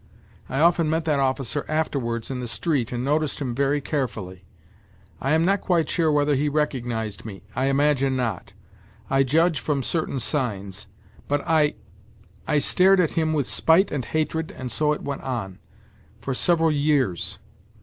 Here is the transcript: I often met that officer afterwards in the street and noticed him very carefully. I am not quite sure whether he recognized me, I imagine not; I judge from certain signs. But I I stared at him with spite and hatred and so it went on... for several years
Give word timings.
I 0.49 0.59
often 0.61 0.89
met 0.89 1.05
that 1.05 1.19
officer 1.19 1.63
afterwards 1.67 2.31
in 2.31 2.39
the 2.39 2.47
street 2.47 2.91
and 2.91 3.05
noticed 3.05 3.39
him 3.39 3.53
very 3.53 3.79
carefully. 3.81 4.43
I 5.21 5.29
am 5.33 5.45
not 5.45 5.61
quite 5.61 5.87
sure 5.91 6.11
whether 6.11 6.33
he 6.33 6.49
recognized 6.49 7.23
me, 7.23 7.43
I 7.55 7.65
imagine 7.65 8.15
not; 8.15 8.53
I 9.11 9.21
judge 9.21 9.59
from 9.59 9.83
certain 9.83 10.19
signs. 10.19 10.87
But 11.27 11.47
I 11.47 11.75
I 12.47 12.57
stared 12.57 12.99
at 12.99 13.11
him 13.11 13.31
with 13.31 13.45
spite 13.45 13.91
and 13.91 14.03
hatred 14.05 14.49
and 14.49 14.71
so 14.71 14.91
it 14.91 15.03
went 15.03 15.21
on... 15.21 15.59
for 16.19 16.33
several 16.33 16.71
years 16.71 17.37